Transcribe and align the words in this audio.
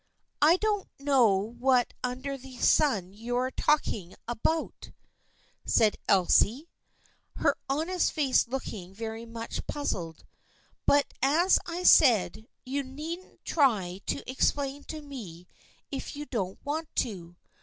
"I 0.51 0.57
don't 0.57 0.89
know 0.97 1.29
what 1.37 1.93
under 2.03 2.35
the 2.35 2.57
sun 2.57 3.13
you 3.13 3.35
are 3.35 3.51
talk 3.51 3.87
ing 3.87 4.15
about," 4.27 4.91
said 5.63 5.95
Elsie, 6.07 6.67
her 7.35 7.55
honest 7.69 8.11
face 8.11 8.47
looking 8.47 8.95
very 8.95 9.27
much 9.27 9.67
puzzled," 9.67 10.25
but 10.87 11.13
as 11.21 11.59
I 11.67 11.83
said, 11.83 12.47
you 12.65 12.81
needn't 12.81 13.45
try 13.45 14.01
to 14.07 14.27
explain 14.27 14.85
to 14.85 15.03
me 15.03 15.45
if 15.91 16.15
you 16.15 16.25
don't 16.25 16.57
want 16.65 16.87
to. 16.95 17.35